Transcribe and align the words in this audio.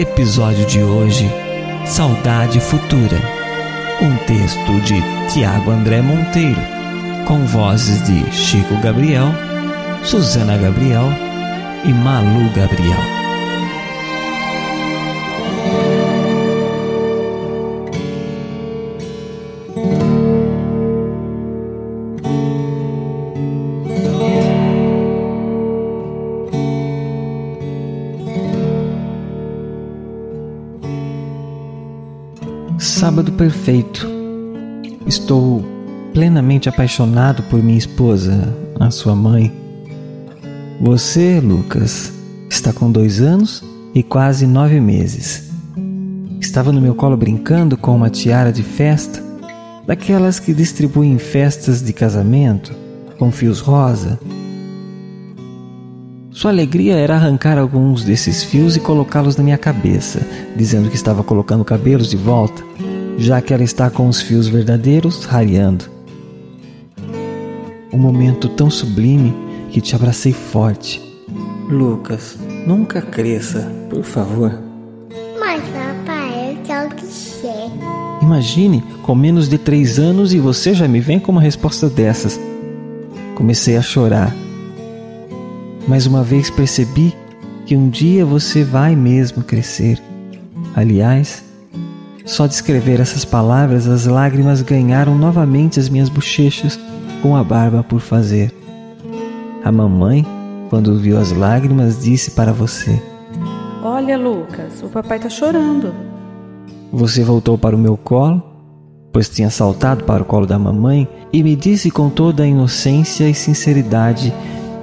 Episódio 0.00 0.64
de 0.64 0.82
hoje: 0.82 1.30
Saudade 1.84 2.58
Futura. 2.58 3.20
Um 4.00 4.16
texto 4.24 4.80
de 4.86 4.94
Tiago 5.30 5.70
André 5.70 6.00
Monteiro, 6.00 6.62
com 7.28 7.44
vozes 7.44 8.02
de 8.06 8.32
Chico 8.32 8.80
Gabriel, 8.80 9.26
Suzana 10.02 10.56
Gabriel 10.56 11.04
e 11.84 11.92
Malu 11.92 12.50
Gabriel. 12.56 13.19
Sábado 32.80 33.30
perfeito. 33.32 34.08
Estou 35.06 35.62
plenamente 36.14 36.66
apaixonado 36.66 37.42
por 37.42 37.62
minha 37.62 37.76
esposa, 37.76 38.56
a 38.80 38.90
sua 38.90 39.14
mãe. 39.14 39.52
Você, 40.80 41.40
Lucas, 41.40 42.10
está 42.48 42.72
com 42.72 42.90
dois 42.90 43.20
anos 43.20 43.62
e 43.94 44.02
quase 44.02 44.46
nove 44.46 44.80
meses. 44.80 45.50
Estava 46.40 46.72
no 46.72 46.80
meu 46.80 46.94
colo 46.94 47.18
brincando 47.18 47.76
com 47.76 47.94
uma 47.94 48.08
tiara 48.08 48.50
de 48.50 48.62
festa, 48.62 49.22
daquelas 49.86 50.40
que 50.40 50.54
distribuem 50.54 51.18
festas 51.18 51.82
de 51.82 51.92
casamento, 51.92 52.74
com 53.18 53.30
fios 53.30 53.60
rosa. 53.60 54.18
Sua 56.32 56.52
alegria 56.52 56.94
era 56.94 57.16
arrancar 57.16 57.58
alguns 57.58 58.04
desses 58.04 58.44
fios 58.44 58.76
e 58.76 58.80
colocá-los 58.80 59.36
na 59.36 59.42
minha 59.42 59.58
cabeça, 59.58 60.20
dizendo 60.54 60.88
que 60.88 60.94
estava 60.94 61.24
colocando 61.24 61.64
cabelos 61.64 62.08
de 62.08 62.16
volta, 62.16 62.62
já 63.18 63.40
que 63.42 63.52
ela 63.52 63.64
está 63.64 63.90
com 63.90 64.08
os 64.08 64.22
fios 64.22 64.46
verdadeiros 64.46 65.24
rareando. 65.24 65.86
Um 67.92 67.98
momento 67.98 68.48
tão 68.48 68.70
sublime 68.70 69.34
que 69.70 69.80
te 69.80 69.96
abracei 69.96 70.32
forte. 70.32 71.02
Lucas, 71.68 72.38
nunca 72.64 73.02
cresça, 73.02 73.68
por 73.90 74.04
favor. 74.04 74.56
Mas, 75.38 75.62
papai, 75.64 76.52
eu 76.52 76.62
quero 76.62 76.94
crescer. 76.94 77.70
Imagine, 78.22 78.84
com 79.02 79.16
menos 79.16 79.48
de 79.48 79.58
três 79.58 79.98
anos 79.98 80.32
e 80.32 80.38
você 80.38 80.74
já 80.74 80.86
me 80.86 81.00
vem 81.00 81.18
com 81.18 81.32
uma 81.32 81.40
resposta 81.40 81.88
dessas. 81.88 82.38
Comecei 83.34 83.76
a 83.76 83.82
chorar. 83.82 84.32
Mais 85.86 86.06
uma 86.06 86.22
vez 86.22 86.50
percebi 86.50 87.14
que 87.66 87.76
um 87.76 87.88
dia 87.88 88.24
você 88.24 88.64
vai 88.64 88.94
mesmo 88.94 89.42
crescer. 89.42 90.00
Aliás, 90.74 91.44
só 92.24 92.46
de 92.46 92.54
escrever 92.54 93.00
essas 93.00 93.24
palavras, 93.24 93.88
as 93.88 94.06
lágrimas 94.06 94.62
ganharam 94.62 95.16
novamente 95.16 95.80
as 95.80 95.88
minhas 95.88 96.08
bochechas 96.08 96.78
com 97.22 97.36
a 97.36 97.42
barba 97.42 97.82
por 97.82 98.00
fazer. 98.00 98.54
A 99.64 99.72
mamãe, 99.72 100.24
quando 100.68 100.98
viu 100.98 101.18
as 101.18 101.32
lágrimas, 101.32 102.02
disse 102.02 102.30
para 102.32 102.52
você: 102.52 103.02
Olha, 103.82 104.16
Lucas, 104.16 104.82
o 104.82 104.88
papai 104.88 105.18
tá 105.18 105.28
chorando. 105.28 105.92
Você 106.92 107.22
voltou 107.22 107.56
para 107.58 107.74
o 107.74 107.78
meu 107.78 107.96
colo, 107.96 108.42
pois 109.12 109.28
tinha 109.28 109.50
saltado 109.50 110.04
para 110.04 110.22
o 110.22 110.26
colo 110.26 110.46
da 110.46 110.58
mamãe, 110.58 111.08
e 111.32 111.42
me 111.42 111.54
disse 111.54 111.90
com 111.90 112.08
toda 112.08 112.42
a 112.42 112.46
inocência 112.46 113.28
e 113.28 113.34
sinceridade 113.34 114.32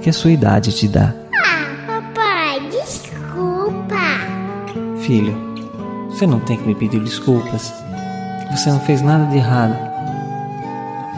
que 0.00 0.10
a 0.10 0.12
sua 0.12 0.30
idade 0.30 0.72
te 0.72 0.88
dá. 0.88 1.14
Ah, 1.34 1.86
papai, 1.86 2.60
desculpa. 2.70 3.96
Filho, 5.00 5.36
você 6.10 6.26
não 6.26 6.40
tem 6.40 6.56
que 6.56 6.66
me 6.66 6.74
pedir 6.74 7.00
desculpas. 7.00 7.72
Você 8.50 8.70
não 8.70 8.80
fez 8.80 9.02
nada 9.02 9.26
de 9.26 9.36
errado. 9.36 9.76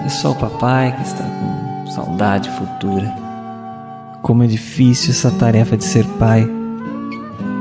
É 0.05 0.09
só 0.09 0.33
o 0.33 0.35
papai 0.35 0.95
que 0.97 1.03
está 1.03 1.25
com 1.25 1.87
saudade 1.91 2.51
futura. 2.51 3.15
Como 4.23 4.43
é 4.43 4.47
difícil 4.47 5.11
essa 5.11 5.31
tarefa 5.31 5.77
de 5.77 5.85
ser 5.85 6.05
pai. 6.19 6.47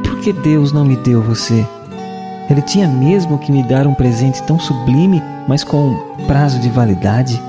Por 0.04 0.20
que 0.20 0.34
Deus 0.34 0.72
não 0.72 0.84
me 0.84 0.96
deu 0.98 1.22
você? 1.22 1.66
Ele 2.50 2.62
tinha 2.62 2.88
mesmo 2.88 3.38
que 3.38 3.52
me 3.52 3.62
dar 3.62 3.86
um 3.86 3.94
presente 3.94 4.42
tão 4.44 4.60
sublime, 4.60 5.22
mas 5.48 5.64
com 5.64 5.96
prazo 6.28 6.60
de 6.60 6.70
validade? 6.70 7.42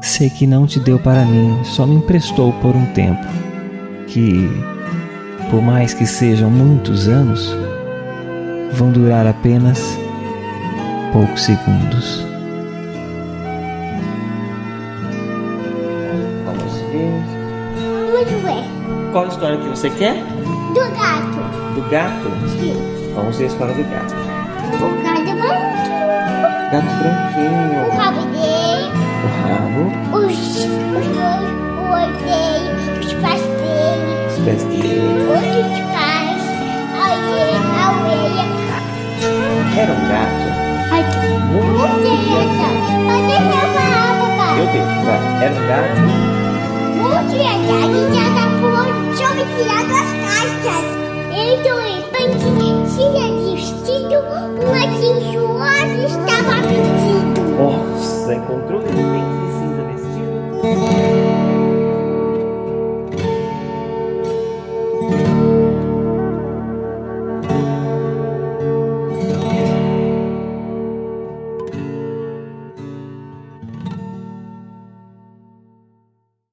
Sei 0.00 0.30
que 0.30 0.46
não 0.46 0.66
te 0.66 0.78
deu 0.80 0.98
para 0.98 1.24
mim, 1.24 1.58
só 1.64 1.86
me 1.86 1.96
emprestou 1.96 2.52
por 2.54 2.74
um 2.74 2.86
tempo. 2.92 3.26
Que, 4.06 4.48
por 5.50 5.60
mais 5.60 5.92
que 5.92 6.06
sejam 6.06 6.50
muitos 6.50 7.08
anos, 7.08 7.54
vão 8.72 8.90
durar 8.90 9.26
apenas 9.26 9.98
poucos 11.12 11.42
segundos. 11.42 12.24
Vamos 16.46 16.74
ver. 16.92 17.22
Vamos 18.12 18.42
ver. 18.42 18.64
Qual 19.12 19.26
história 19.28 19.58
que 19.58 19.68
você 19.68 19.90
quer? 19.90 20.14
Do 20.14 20.80
gato. 20.96 21.40
Do 21.74 21.90
gato? 21.90 22.30
Sim. 22.50 22.76
Vamos 23.14 23.36
ver 23.36 23.44
a 23.44 23.46
história 23.48 23.74
do 23.74 23.82
gato. 23.90 24.14
O 24.74 25.02
gato 25.02 25.28
é 25.28 25.34
branquinho. 25.34 26.28
Gato 26.70 26.92
branquinho. 27.02 27.86
O 27.86 27.96
rabo 27.96 28.22
dele. 28.26 28.47
O 29.48 29.50
rabo, 29.50 29.88
Os, 30.12 30.36
os 30.36 31.06
o 31.08 31.94
dele. 32.28 32.76
Os 33.00 33.12
dele. 34.64 34.64
os. 34.64 35.30
Outros 35.30 35.78
pés. 35.88 36.42
A 36.94 37.02
orelha. 37.16 37.60
A 37.74 37.88
orelha. 38.04 38.44
Era 39.80 39.92
um 39.92 40.04
gato. 40.08 40.48
Muito 41.48 41.96
deixa 42.02 42.34
eu 44.58 44.66
deixo, 44.66 44.98
vai. 45.04 45.22
Era 45.44 45.54
um 45.54 45.66
gato. 45.66 46.00
Muito 46.98 47.32
verdade, 47.32 47.98